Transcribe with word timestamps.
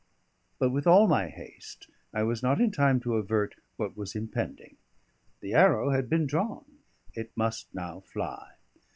But 0.57 0.71
with 0.71 0.87
all 0.87 1.07
my 1.07 1.27
haste 1.27 1.87
I 2.11 2.23
was 2.23 2.41
not 2.41 2.59
in 2.59 2.71
time 2.71 2.99
to 3.01 3.17
avert 3.17 3.53
what 3.77 3.95
was 3.95 4.15
impending: 4.15 4.77
the 5.41 5.53
arrow 5.53 5.91
had 5.91 6.09
been 6.09 6.25
drawn; 6.25 6.65
it 7.13 7.31
must 7.37 7.71
now 7.75 7.99
fly. 7.99 8.53